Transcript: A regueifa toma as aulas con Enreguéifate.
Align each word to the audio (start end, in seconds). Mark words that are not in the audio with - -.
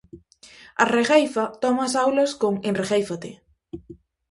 A 0.83 0.85
regueifa 0.95 1.43
toma 1.61 1.83
as 1.87 1.93
aulas 2.03 2.31
con 2.41 2.53
Enreguéifate. 2.69 3.31